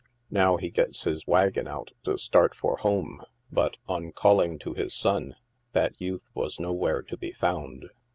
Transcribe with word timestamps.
Now 0.31 0.57
he 0.57 0.71
gets 0.71 1.03
his 1.03 1.27
wagon 1.27 1.67
out 1.67 1.91
to 2.05 2.17
start 2.17 2.55
for 2.55 2.77
home, 2.77 3.21
but, 3.51 3.77
on 3.87 4.11
calling 4.13 4.57
to 4.57 4.73
his 4.73 4.95
son, 4.95 5.35
that 5.73 5.93
youth 6.01 6.23
was 6.33 6.59
nowhere 6.59 7.03
to 7.03 7.15
be 7.17 7.31
found. 7.31 7.85